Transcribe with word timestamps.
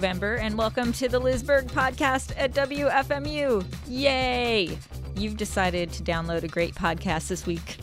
November, 0.00 0.36
and 0.36 0.56
welcome 0.56 0.94
to 0.94 1.10
the 1.10 1.18
Liz 1.18 1.42
Berg 1.42 1.66
podcast 1.66 2.32
at 2.38 2.54
WFMU. 2.54 3.62
Yay! 3.86 4.78
You've 5.14 5.36
decided 5.36 5.92
to 5.92 6.02
download 6.02 6.42
a 6.42 6.48
great 6.48 6.74
podcast 6.74 7.28
this 7.28 7.44
week. 7.44 7.76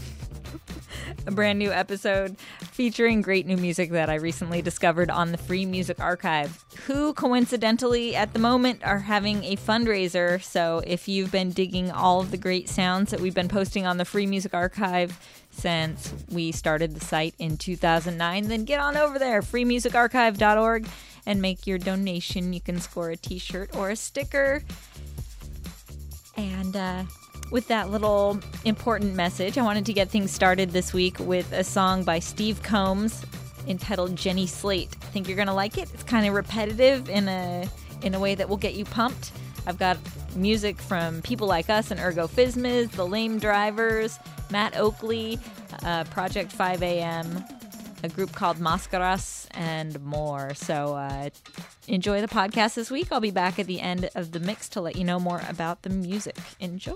a 1.27 1.31
brand 1.31 1.59
new 1.59 1.71
episode 1.71 2.35
featuring 2.71 3.21
great 3.21 3.46
new 3.46 3.55
music 3.55 3.91
that 3.91 4.09
I 4.09 4.15
recently 4.15 4.63
discovered 4.63 5.12
on 5.12 5.32
the 5.32 5.37
Free 5.37 5.68
Music 5.68 5.99
Archive, 5.99 6.65
who 6.87 7.13
coincidentally 7.13 8.15
at 8.15 8.34
the 8.34 8.40
moment 8.40 8.84
are 8.84 8.98
having 8.98 9.43
a 9.43 9.55
fundraiser. 9.55 10.41
So 10.41 10.81
if 10.87 11.07
you've 11.07 11.31
been 11.31 11.52
digging 11.52 11.91
all 11.91 12.20
of 12.20 12.31
the 12.31 12.37
great 12.37 12.68
sounds 12.68 13.12
that 13.12 13.20
we've 13.20 13.35
been 13.35 13.48
posting 13.48 13.85
on 13.85 13.98
the 13.98 14.05
Free 14.05 14.26
Music 14.26 14.55
Archive 14.55 15.20
since 15.52 16.15
we 16.31 16.52
started 16.52 16.96
the 16.96 17.05
site 17.05 17.35
in 17.37 17.57
2009, 17.57 18.48
then 18.48 18.65
get 18.65 18.79
on 18.79 18.98
over 18.98 19.20
there, 19.20 19.43
freemusicarchive.org, 19.43 20.87
and 21.28 21.42
make 21.42 21.68
your 21.68 21.78
donation. 21.78 22.54
You 22.54 22.62
can 22.62 22.80
score 22.80 23.12
a 23.12 23.18
t 23.18 23.38
shirt 23.38 23.76
or 23.76 23.92
a 23.92 23.96
sticker. 23.96 24.64
And 26.38 26.76
uh, 26.76 27.04
with 27.52 27.68
that 27.68 27.92
little 27.92 28.40
important 28.66 29.14
message, 29.14 29.58
I 29.58 29.62
wanted 29.62 29.86
to 29.88 29.94
get 29.94 30.10
things 30.10 30.32
started 30.32 30.72
this 30.72 30.94
week 30.94 31.20
with 31.20 31.52
a 31.52 31.64
song 31.64 32.04
by 32.04 32.20
Steve 32.20 32.64
Combs 32.64 33.26
entitled 33.68 34.16
Jenny 34.16 34.48
Slate. 34.48 34.96
I 35.02 35.05
think 35.08 35.28
you're 35.28 35.36
going 35.36 35.50
to 35.50 35.54
like 35.54 35.78
it. 35.78 35.94
It's 35.94 36.04
kind 36.04 36.26
of 36.26 36.34
repetitive 36.34 37.10
in 37.10 37.28
a 37.28 37.68
in 38.02 38.16
a 38.16 38.20
way 38.20 38.34
that 38.34 38.48
will 38.48 38.58
get 38.58 38.76
you 38.76 38.86
pumped. 38.86 39.32
I've 39.66 39.78
got 39.78 39.98
music 40.36 40.80
from 40.80 41.22
people 41.24 41.48
like 41.48 41.70
us 41.70 41.92
and 41.92 42.00
Ergo 42.00 42.28
Phizmiz, 42.28 42.92
The 42.92 43.05
Lame 43.05 43.38
Drivers, 43.38 44.18
Matt 44.50 44.78
Oakley, 44.78 45.40
uh, 45.84 46.05
Project 46.05 46.54
5 46.54 46.84
AM, 46.84 47.44
a 48.03 48.09
group 48.09 48.34
called 48.34 48.57
Mascaras, 48.57 49.48
and 49.51 50.01
more. 50.03 50.53
So 50.53 50.95
uh, 50.95 51.29
enjoy 51.87 52.21
the 52.21 52.27
podcast 52.27 52.76
this 52.76 52.91
week. 52.91 53.07
I'll 53.12 53.20
be 53.20 53.31
back 53.31 53.59
at 53.59 53.67
the 53.67 53.81
end 53.81 54.09
of 54.15 54.31
the 54.31 54.40
mix 54.40 54.70
to 54.70 54.81
let 54.81 54.95
you 54.95 55.03
know 55.03 55.20
more 55.20 55.41
about 55.49 55.81
the 55.81 55.90
music. 55.90 56.37
Enjoy. 56.59 56.95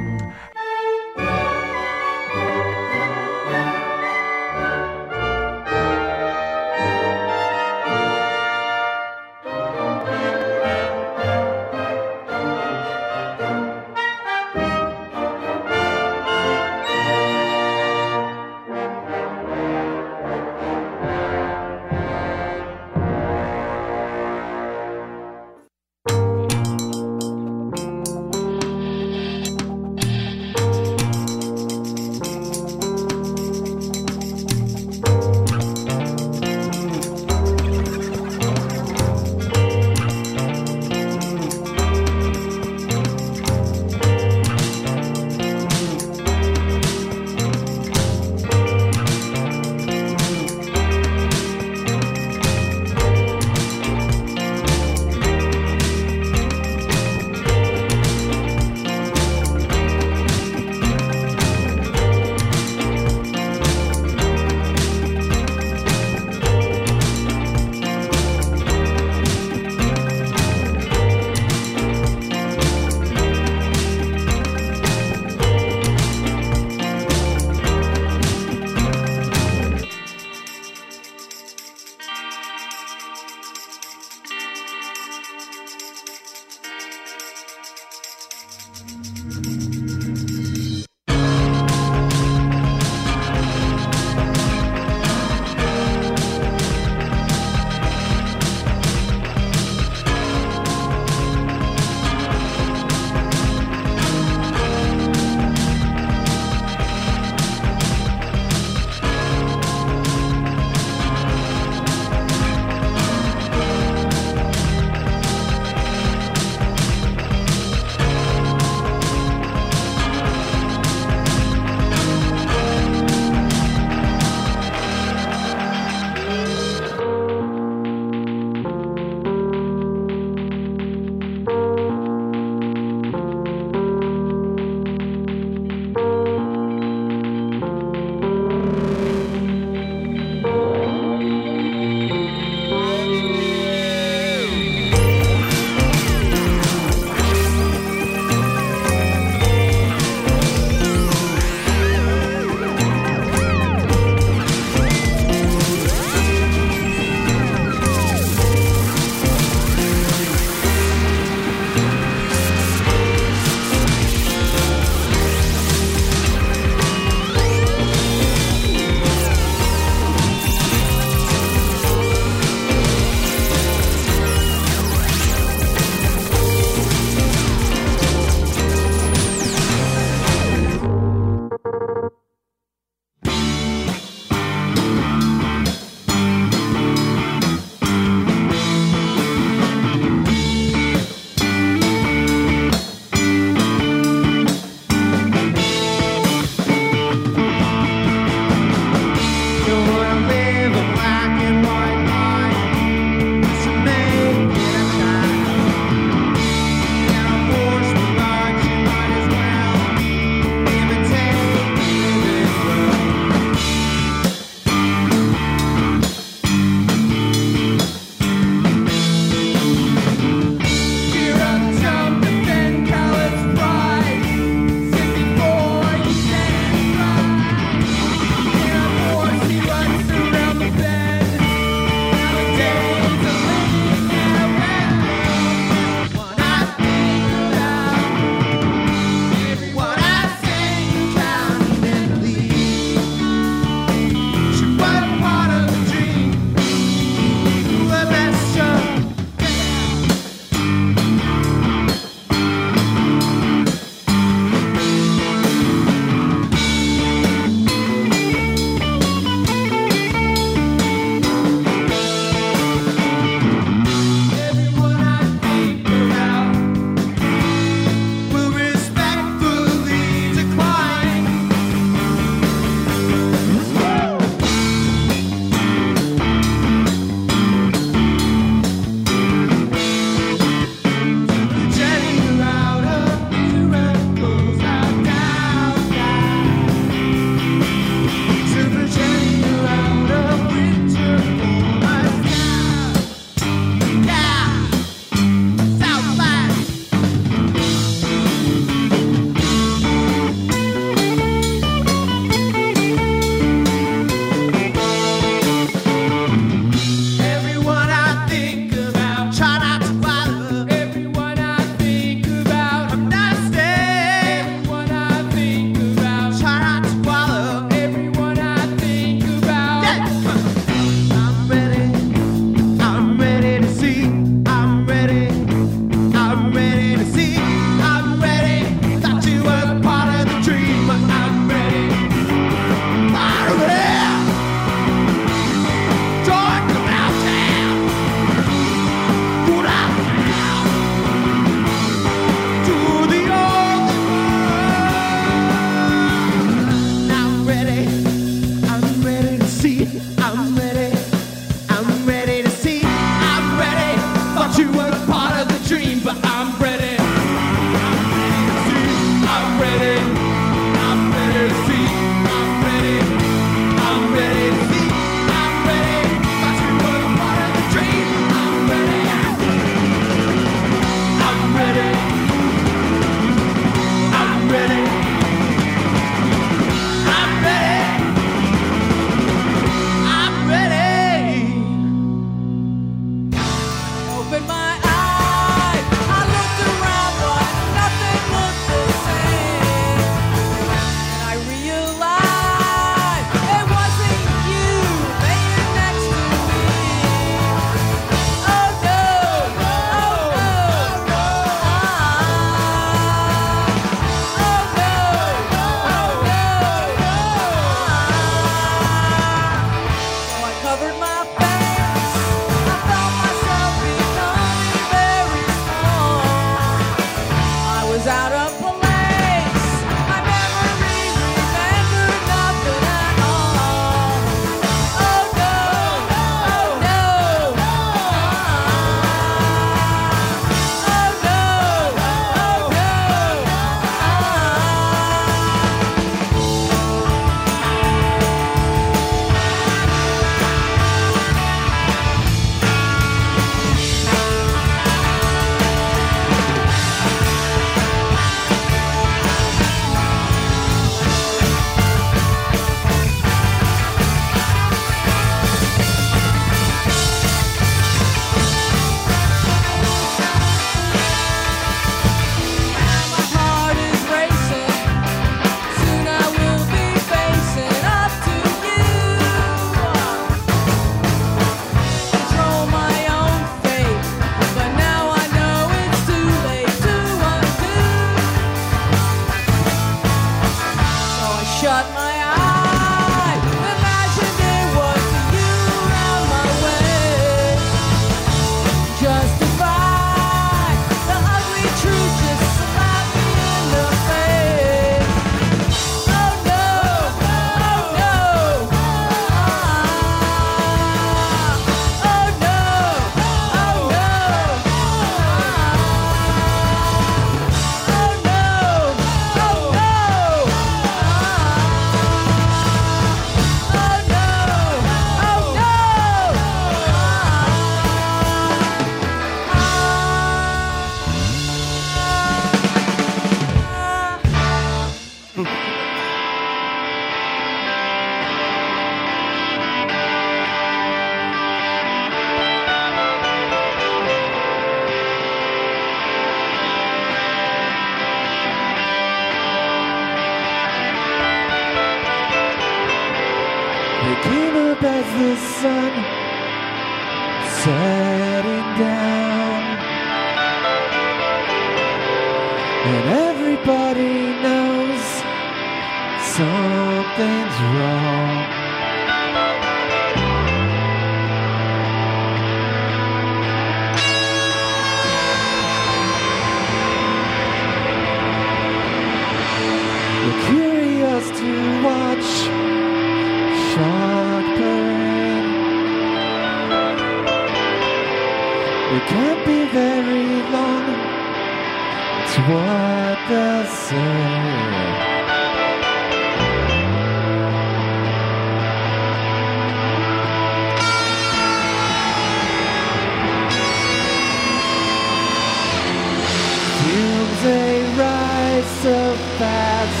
they 597.44 597.82
rise 598.00 598.70
so 598.82 598.98
fast. 599.38 600.00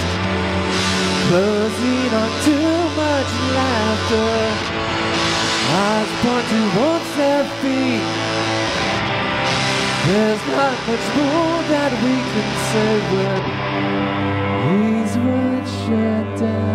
Closing 1.28 2.10
on 2.20 2.30
too 2.48 2.72
much 3.02 3.30
laughter. 3.58 4.34
Eyes 5.84 6.10
point 6.22 6.46
towards 6.54 7.10
their 7.20 7.44
feet. 7.60 8.06
There's 10.06 10.44
not 10.56 10.76
much 10.88 11.06
more 11.16 11.58
that 11.74 11.92
we 12.04 12.14
can 12.32 12.48
say 12.70 12.92
when 13.12 13.42
These 14.68 15.14
words 15.26 15.70
shut 15.82 16.26
down 16.40 16.73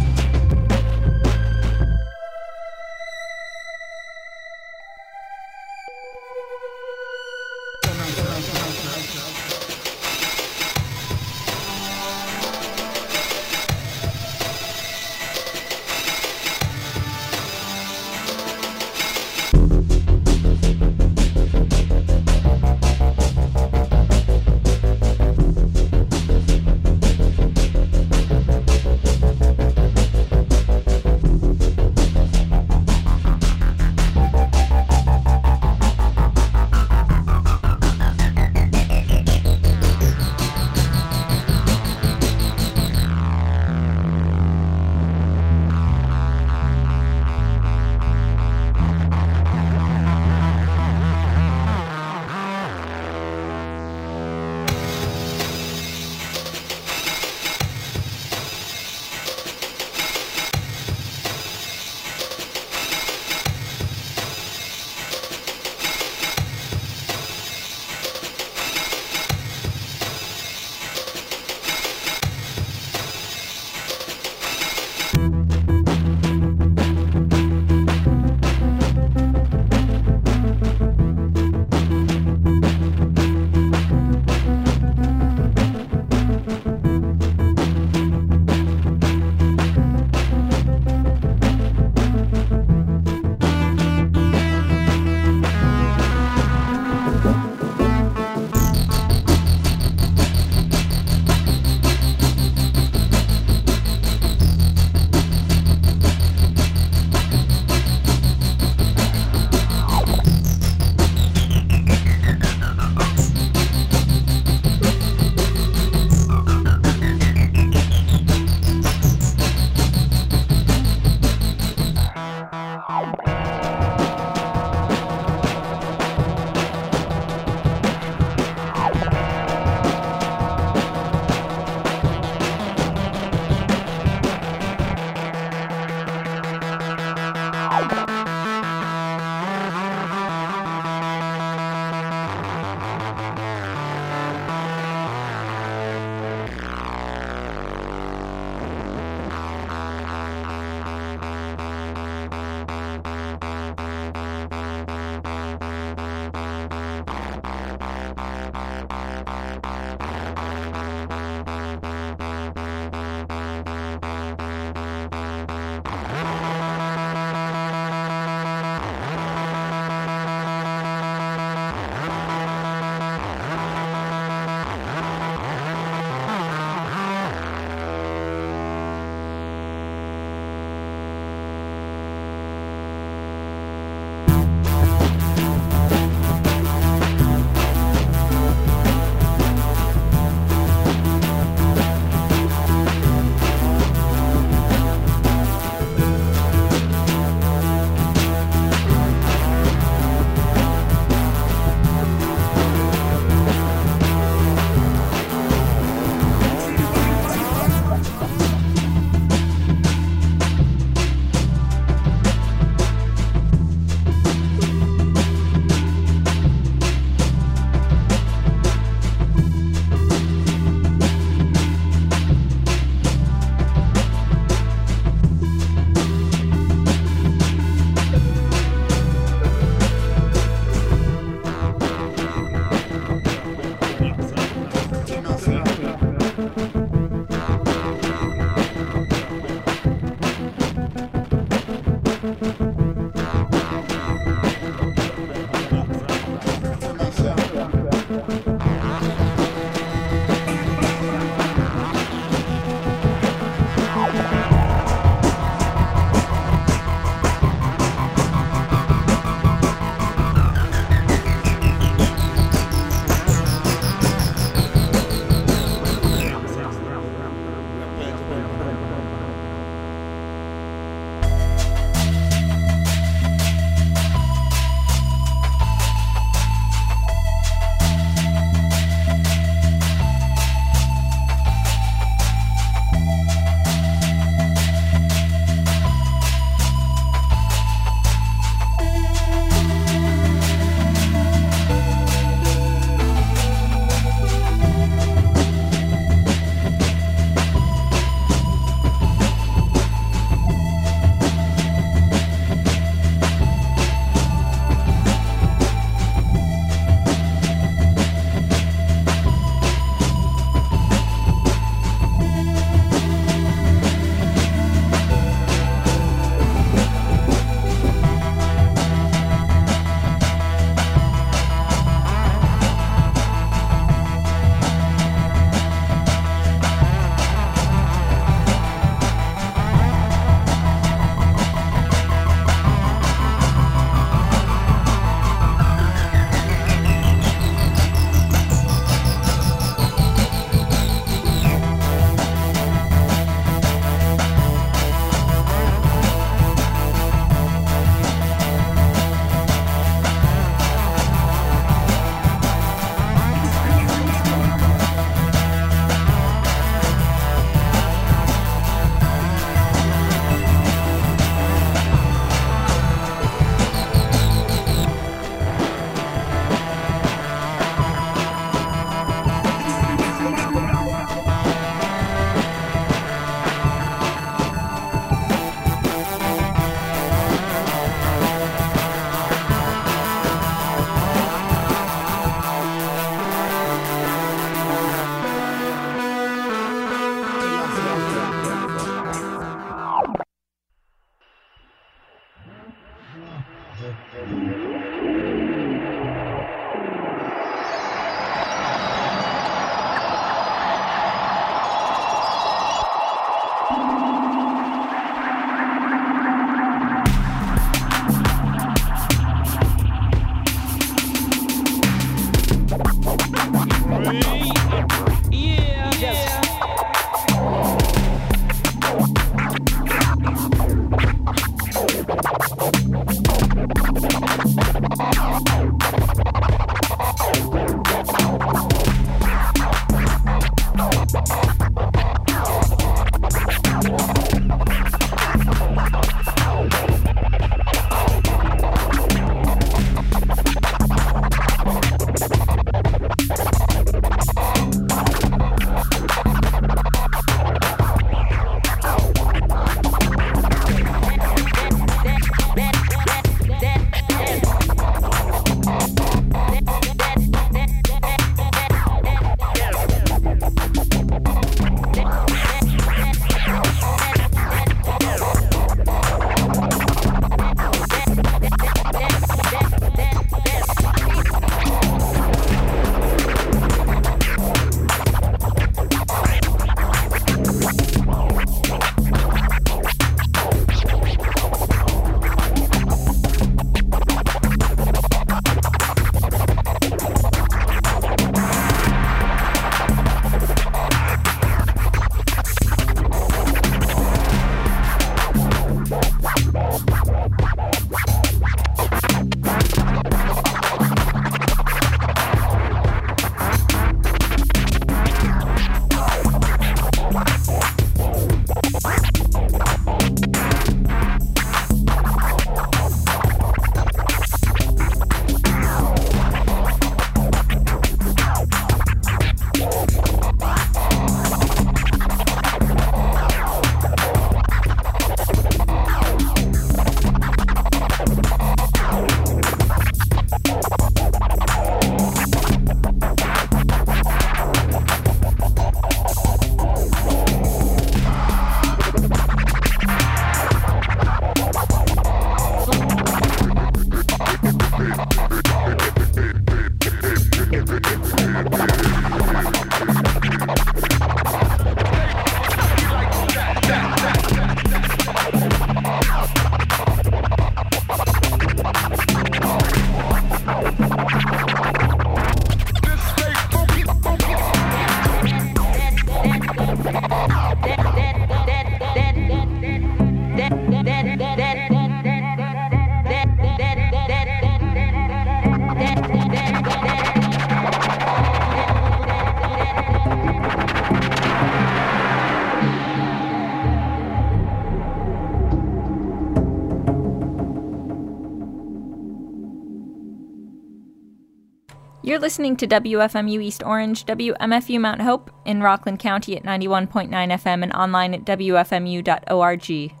listening 592.21 592.55
to 592.57 592.67
WFMU 592.67 593.41
East 593.41 593.63
Orange, 593.63 594.05
WMFU 594.05 594.79
Mount 594.79 595.01
Hope 595.01 595.31
in 595.43 595.61
Rockland 595.61 595.99
County 595.99 596.37
at 596.37 596.43
91.9 596.43 597.09
FM 597.09 597.63
and 597.63 597.73
online 597.73 598.13
at 598.13 598.23
WFMU.org. 598.23 600.00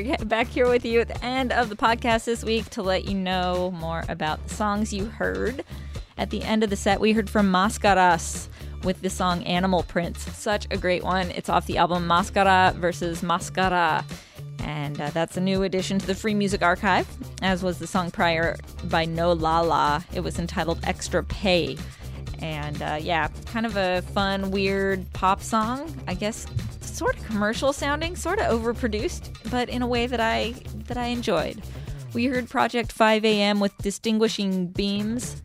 Back 0.00 0.46
here 0.46 0.66
with 0.66 0.86
you 0.86 1.00
at 1.00 1.08
the 1.08 1.24
end 1.24 1.52
of 1.52 1.68
the 1.68 1.76
podcast 1.76 2.24
this 2.24 2.42
week 2.42 2.70
to 2.70 2.82
let 2.82 3.04
you 3.04 3.14
know 3.14 3.70
more 3.72 4.02
about 4.08 4.46
the 4.46 4.54
songs 4.54 4.94
you 4.94 5.04
heard. 5.04 5.62
At 6.16 6.30
the 6.30 6.42
end 6.42 6.64
of 6.64 6.70
the 6.70 6.76
set, 6.76 7.00
we 7.00 7.12
heard 7.12 7.28
from 7.28 7.52
Mascaras 7.52 8.48
with 8.82 9.02
the 9.02 9.10
song 9.10 9.42
Animal 9.44 9.82
Prince. 9.82 10.22
Such 10.36 10.66
a 10.70 10.78
great 10.78 11.04
one. 11.04 11.30
It's 11.32 11.50
off 11.50 11.66
the 11.66 11.76
album 11.76 12.06
Mascara 12.06 12.74
versus 12.76 13.22
Mascara. 13.22 14.04
And 14.60 14.98
uh, 14.98 15.10
that's 15.10 15.36
a 15.36 15.40
new 15.40 15.64
addition 15.64 15.98
to 15.98 16.06
the 16.06 16.14
Free 16.14 16.34
Music 16.34 16.62
Archive, 16.62 17.06
as 17.42 17.62
was 17.62 17.78
the 17.78 17.86
song 17.86 18.10
prior 18.10 18.56
by 18.84 19.04
No 19.04 19.32
La 19.32 19.60
La. 19.60 20.02
It 20.14 20.20
was 20.20 20.38
entitled 20.38 20.80
Extra 20.84 21.22
Pay. 21.24 21.76
And 22.40 22.80
uh, 22.80 22.98
yeah, 23.00 23.28
kind 23.46 23.66
of 23.66 23.76
a 23.76 24.02
fun, 24.02 24.50
weird 24.50 25.10
pop 25.12 25.42
song. 25.42 25.94
I 26.06 26.14
guess 26.14 26.46
sort 26.80 27.16
of 27.16 27.24
commercial 27.24 27.72
sounding, 27.72 28.16
sort 28.16 28.38
of 28.38 28.46
overproduced, 28.60 29.50
but 29.50 29.68
in 29.68 29.82
a 29.82 29.86
way 29.86 30.06
that 30.06 30.20
I 30.20 30.54
that 30.86 30.96
I 30.96 31.06
enjoyed. 31.06 31.62
We 32.12 32.26
heard 32.26 32.50
Project 32.50 32.90
5 32.90 33.24
AM 33.24 33.60
with 33.60 33.76
Distinguishing 33.78 34.66
Beams, 34.66 35.40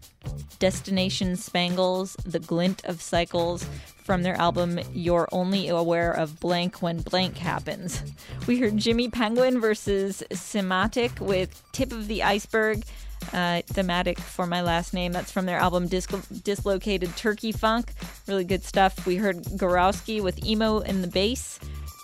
Destination 0.57 1.35
Spangles, 1.35 2.15
The 2.25 2.39
Glint 2.39 2.83
of 2.85 3.03
Cycles 3.03 3.69
from 4.03 4.23
their 4.23 4.35
album 4.35 4.79
You're 4.91 5.27
Only 5.31 5.67
Aware 5.67 6.11
of 6.11 6.39
Blank 6.39 6.81
When 6.81 7.01
Blank 7.01 7.37
Happens. 7.37 8.01
We 8.47 8.59
heard 8.59 8.77
Jimmy 8.77 9.09
Penguin 9.09 9.61
versus 9.61 10.23
Simatic 10.31 11.19
with 11.19 11.61
Tip 11.71 11.91
of 11.91 12.07
the 12.07 12.23
Iceberg, 12.23 12.83
uh, 13.33 13.61
thematic 13.67 14.19
for 14.19 14.45
my 14.45 14.61
last 14.61 14.93
name. 14.93 15.11
That's 15.11 15.31
from 15.31 15.45
their 15.45 15.57
album 15.57 15.87
Dis- 15.87 16.05
Dislocated 16.05 17.15
Turkey 17.15 17.51
Funk. 17.51 17.93
Really 18.27 18.43
good 18.43 18.63
stuff. 18.63 19.05
We 19.05 19.15
heard 19.15 19.43
Gorowski 19.43 20.21
with 20.21 20.43
Emo 20.45 20.79
in 20.79 21.01
the 21.01 21.07
Bass. 21.07 21.59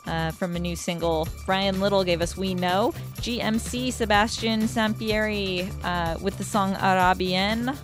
Uh, 0.07 0.32
from 0.32 0.55
a 0.55 0.59
new 0.59 0.76
single, 0.76 1.28
Brian 1.45 1.80
Little 1.80 2.03
gave 2.03 2.22
us 2.22 2.36
We 2.36 2.55
Know. 2.55 2.91
GMC 3.17 3.93
Sebastian 3.93 4.61
Sampieri 4.61 5.69
uh, 5.84 6.17
with 6.19 6.39
the 6.39 6.43
song 6.43 6.76
Arabienne. 6.82 7.78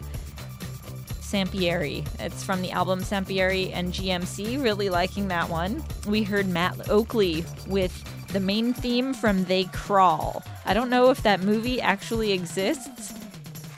Sampieri. 1.21 2.07
It's 2.19 2.43
from 2.43 2.61
the 2.61 2.71
album 2.71 3.01
Sampieri 3.01 3.71
and 3.73 3.93
GMC. 3.93 4.63
Really 4.63 4.89
liking 4.89 5.27
that 5.27 5.49
one. 5.49 5.83
We 6.07 6.23
heard 6.23 6.47
Matt 6.47 6.89
Oakley 6.89 7.43
with 7.67 7.93
the 8.33 8.39
main 8.39 8.73
theme 8.73 9.13
from 9.13 9.43
They 9.45 9.65
Crawl. 9.65 10.41
I 10.65 10.73
don't 10.73 10.89
know 10.89 11.09
if 11.09 11.23
that 11.23 11.41
movie 11.41 11.81
actually 11.81 12.31
exists. 12.31 13.13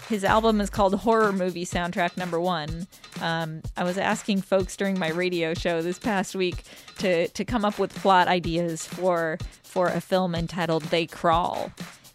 His 0.09 0.23
album 0.23 0.59
is 0.59 0.71
called 0.71 0.95
Horror 0.95 1.31
Movie 1.31 1.67
Soundtrack 1.67 2.17
Number 2.17 2.41
One. 2.41 2.87
Um, 3.21 3.61
I 3.77 3.83
was 3.83 3.99
asking 3.99 4.41
folks 4.41 4.75
during 4.75 4.97
my 4.97 5.11
radio 5.11 5.53
show 5.53 5.83
this 5.83 5.99
past 5.99 6.33
week 6.35 6.63
to 6.97 7.27
to 7.27 7.45
come 7.45 7.63
up 7.63 7.77
with 7.77 7.93
plot 7.93 8.27
ideas 8.27 8.87
for 8.87 9.37
for 9.61 9.85
a 9.85 10.01
film 10.01 10.33
entitled 10.33 10.81
They 10.85 11.05
Crawl. 11.05 11.71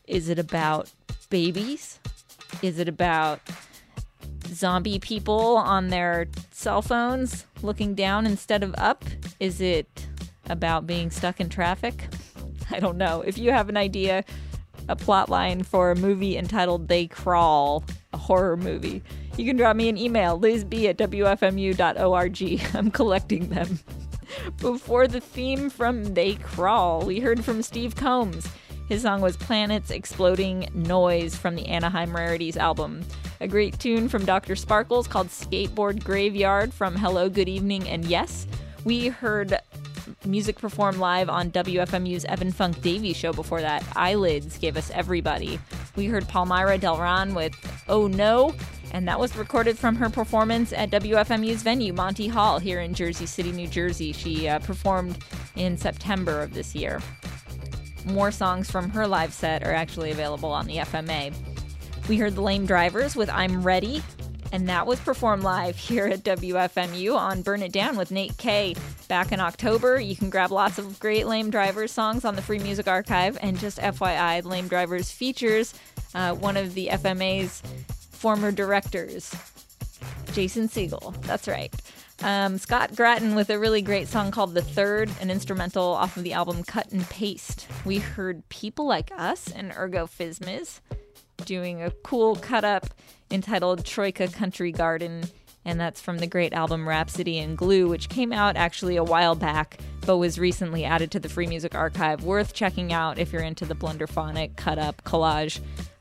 Is 0.09 0.29
it 0.29 0.41
about 0.41 0.91
babies? 1.31 2.01
Is 2.63 2.81
it 2.81 2.89
about 2.89 3.41
zombie 4.49 4.99
people 4.99 5.57
on 5.57 5.91
their 5.91 6.27
cell 6.51 6.83
phones 6.83 7.47
looking 7.63 7.95
down 7.95 8.27
instead 8.27 8.65
of 8.65 8.75
up? 8.77 9.05
Is 9.39 9.61
it 9.61 10.09
about 10.47 10.85
being 10.85 11.13
stuck 11.13 11.41
in 11.41 11.49
traffic? 11.49 12.09
I 12.73 12.81
don't 12.81 12.99
know. 12.99 13.21
If 13.21 13.39
you 13.39 13.53
have 13.53 13.69
an 13.69 13.77
idea, 13.77 14.25
a 14.89 14.97
plot 14.97 15.29
line 15.29 15.63
for 15.63 15.91
a 15.91 15.97
movie 15.97 16.37
entitled 16.37 16.89
They 16.89 17.07
Crawl, 17.07 17.85
a 18.13 18.19
horror 18.19 18.57
movie, 18.57 19.03
you 19.37 19.45
can 19.45 19.57
drop 19.57 19.75
me 19.75 19.89
an 19.89 19.99
email, 19.99 20.39
lizb 20.39 20.89
at 20.89 20.97
wfmu.org. 20.97 22.61
I'm 22.75 22.91
collecting 22.91 23.49
them. 23.49 23.81
Before 24.61 25.09
the 25.09 25.21
theme 25.21 25.71
from 25.71 26.15
They 26.15 26.37
Crawl, 26.37 27.05
we 27.05 27.19
heard 27.19 27.45
from 27.45 27.63
Steve 27.63 27.97
Combs. 27.97 28.49
His 28.89 29.03
song 29.03 29.21
was 29.21 29.37
Planets 29.37 29.91
Exploding 29.91 30.69
Noise 30.75 31.35
from 31.35 31.57
the 31.57 31.67
Anaheim 31.67 32.15
Rarities 32.15 32.57
album. 32.57 33.05
A 33.41 33.49
great 33.49 33.79
tune 33.79 34.09
from 34.09 34.25
Dr. 34.25 34.55
Sparkles 34.55 35.09
called 35.09 35.29
Skateboard 35.29 36.05
Graveyard 36.05 36.73
from 36.73 36.95
Hello, 36.95 37.29
Good 37.29 37.49
Evening, 37.49 37.89
and 37.89 38.05
Yes. 38.05 38.47
We 38.85 39.09
heard 39.09 39.59
music 40.25 40.59
performed 40.59 40.99
live 40.99 41.29
on 41.29 41.51
WFMU's 41.51 42.25
Evan 42.25 42.53
Funk 42.53 42.81
Davies 42.83 43.17
show 43.17 43.33
before 43.33 43.61
that. 43.61 43.85
Eyelids 43.97 44.59
gave 44.59 44.77
us 44.77 44.91
Everybody. 44.91 45.59
We 45.97 46.07
heard 46.07 46.29
Palmyra 46.29 46.79
Delran 46.79 47.35
with 47.35 47.55
Oh 47.89 48.07
No, 48.07 48.55
and 48.93 49.09
that 49.09 49.19
was 49.19 49.37
recorded 49.37 49.79
from 49.79 49.97
her 49.97 50.09
performance 50.09 50.73
at 50.73 50.91
WFMU's 50.91 51.63
venue, 51.63 51.93
Monty 51.93 52.29
Hall, 52.29 52.59
here 52.59 52.81
in 52.81 52.95
Jersey 52.95 53.27
City, 53.27 53.53
New 53.53 53.69
Jersey. 53.69 54.13
She 54.13 54.49
uh, 54.49 54.61
performed 54.61 55.19
in 55.57 55.77
September 55.77 56.43
of 56.43 56.55
this 56.55 56.75
year. 56.75 57.01
More 58.07 58.31
songs 58.31 58.71
from 58.71 58.91
her 58.91 59.07
live 59.07 59.33
set 59.33 59.63
are 59.65 59.73
actually 59.73 60.11
available 60.11 60.51
on 60.51 60.67
the 60.67 60.77
FMA. 60.77 61.35
We 62.09 62.19
heard 62.19 62.35
The 62.35 62.43
Lame 62.43 62.67
Drivers 62.67 63.17
with 63.17 63.31
I'm 63.31 63.63
Ready, 63.63 64.03
and 64.55 64.69
that 64.69 64.87
was 64.87 65.01
performed 65.01 65.43
live 65.43 65.77
here 65.77 66.07
at 66.07 66.23
WFMU 66.23 67.17
on 67.17 67.43
Burn 67.43 67.61
It 67.61 67.73
Down 67.73 67.97
with 67.97 68.13
Nate 68.13 68.37
K 68.37 68.77
back 69.09 69.33
in 69.33 69.41
October. 69.41 69.99
You 69.99 70.15
can 70.15 70.31
grab 70.31 70.53
lots 70.53 70.79
of 70.79 71.01
great 71.01 71.27
Lame 71.27 71.51
Drivers 71.51 71.91
songs 71.91 72.25
on 72.25 72.37
the 72.37 72.41
Free 72.41 72.61
Music 72.61 72.87
Archive. 72.87 73.37
And 73.43 73.59
just 73.59 73.79
FYI, 73.79 74.45
Lame 74.45 74.69
Drivers 74.69 75.11
features 75.11 75.75
uh, 76.15 76.35
one 76.37 76.57
of 76.57 76.75
the 76.75 76.87
FMA's 76.93 77.63
former 78.13 78.53
directors, 78.53 79.35
Jason 80.35 80.69
Sigal. 80.69 81.21
That's 81.23 81.49
right. 81.49 81.75
Um, 82.23 82.57
Scott 82.57 82.95
Grattan 82.95 83.35
with 83.35 83.51
a 83.51 83.59
really 83.59 83.83
great 83.83 84.07
song 84.07 84.31
called 84.31 84.55
The 84.55 84.63
Third, 84.63 85.11
an 85.21 85.33
instrumental 85.33 85.87
off 85.87 86.17
of 86.17 86.23
the 86.23 86.33
album 86.33 86.63
Cut 86.63 86.93
and 86.93 87.03
Paste. 87.11 87.67
We 87.85 87.99
heard 87.99 88.49
People 88.51 88.87
Like 88.87 89.11
Us 89.19 89.51
and 89.51 89.73
Ergo 89.77 90.07
Phizmiz 90.07 90.79
doing 91.45 91.83
a 91.83 91.91
cool 91.91 92.37
cut 92.37 92.65
up 92.65 92.87
entitled 93.31 93.85
Troika 93.85 94.29
Country 94.29 94.73
Garden, 94.73 95.25
and 95.65 95.81
that's 95.81 96.01
from 96.01 96.19
the 96.19 96.27
great 96.27 96.53
album 96.53 96.89
Rhapsody 96.89 97.39
in 97.39 97.55
Glue, 97.57 97.89
which 97.89 98.09
came 98.09 98.33
out 98.33 98.57
actually 98.57 98.97
a 98.97 99.05
while 99.05 99.35
back, 99.35 99.79
but 100.07 100.19
was 100.19 100.39
recently 100.39 100.85
added 100.85 101.11
to 101.13 101.21
the 101.21 101.29
Free 101.29 101.47
Music 101.47 101.75
Archive. 101.75 102.25
Worth 102.25 102.53
checking 102.55 102.93
out 102.93 103.19
if 103.19 103.33
you're 103.33 103.43
into 103.43 103.65
the 103.65 103.75
plunderphonic 103.75 104.57
cut 104.57 104.79
up 104.79 105.03
collage 105.05 105.61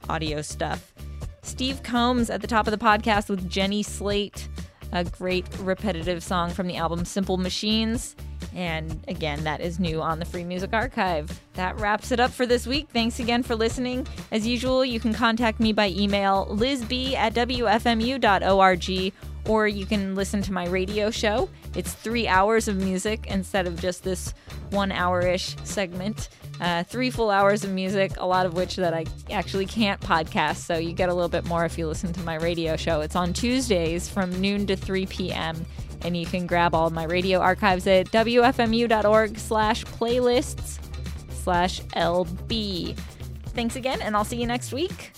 audio 0.10 0.42
stuff. 0.42 0.94
Steve 1.42 1.84
Combs 1.84 2.30
at 2.30 2.42
the 2.42 2.48
top 2.48 2.68
of 2.68 2.72
the 2.72 2.84
podcast 2.84 3.30
with 3.30 3.50
Jenny 3.50 3.84
Slate, 3.84 4.48
a 4.92 5.04
great 5.04 5.46
repetitive 5.60 6.24
song 6.24 6.52
from 6.52 6.68
the 6.68 6.78
album 6.78 7.06
Simple 7.06 7.38
Machines. 7.38 8.16
And 8.56 9.04
again, 9.08 9.43
that 9.45 9.62
is 9.62 9.80
new 9.80 10.01
on 10.01 10.20
the 10.20 10.26
Free 10.26 10.43
Music 10.43 10.74
Archive. 10.74 11.41
That 11.54 11.80
wraps 11.80 12.12
it 12.12 12.20
up 12.20 12.32
for 12.32 12.45
this 12.45 12.68
week. 12.68 12.88
Thanks 12.93 13.20
again 13.20 13.43
for 13.43 13.56
listening. 13.56 14.08
As 14.32 14.45
usual, 14.45 14.86
you 14.86 14.99
can 14.99 15.14
contact 15.14 15.60
me 15.60 15.74
by 15.74 15.89
email, 15.89 16.47
lizb 16.51 17.16
at 17.16 17.34
wfmu.org, 17.34 19.14
or 19.47 19.68
you 19.68 19.86
can 19.86 20.16
listen 20.16 20.41
to 20.43 20.54
my 20.54 20.68
radio 20.68 21.10
show. 21.10 21.49
It's 21.76 21.93
three 21.93 22.28
hours 22.28 22.68
of 22.68 22.78
music 22.78 23.28
instead 23.28 23.68
of 23.68 23.80
just 23.80 24.04
this 24.04 24.34
one 24.70 24.91
hour 24.91 25.22
ish 25.22 25.56
segment. 25.64 26.30
Uh, 26.62 26.84
three 26.84 27.10
full 27.10 27.30
hours 27.32 27.64
of 27.64 27.72
music, 27.72 28.14
a 28.18 28.26
lot 28.26 28.45
of 28.45 28.54
which 28.54 28.76
that 28.76 28.93
I 28.93 29.06
actually 29.32 29.66
can't 29.66 29.99
podcast. 29.99 30.58
So 30.58 30.78
you 30.78 30.93
get 30.93 31.10
a 31.10 31.14
little 31.14 31.30
bit 31.30 31.45
more 31.45 31.66
if 31.66 31.78
you 31.78 31.88
listen 31.88 32.14
to 32.14 32.22
my 32.22 32.36
radio 32.36 32.78
show. 32.78 33.01
It's 33.01 33.16
on 33.16 33.34
Tuesdays 33.34 34.08
from 34.08 34.39
noon 34.39 34.68
to 34.68 34.76
3 34.76 35.08
p.m. 35.08 35.66
And 36.04 36.18
you 36.18 36.26
can 36.26 36.47
grab 36.47 36.76
all 36.76 36.89
my 36.89 37.06
radio 37.06 37.39
archives 37.39 37.88
at 37.88 38.12
wfmu.org 38.12 39.38
slash 39.38 39.86
playlists 39.86 40.80
slash 41.43 41.82
LB. 41.82 42.97
Thanks 43.47 43.76
again, 43.76 44.01
and 44.01 44.16
I'll 44.16 44.26
see 44.26 44.39
you 44.39 44.47
next 44.47 44.74
week. 44.74 45.12